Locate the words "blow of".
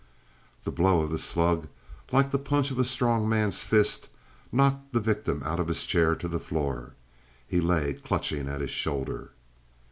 0.71-1.11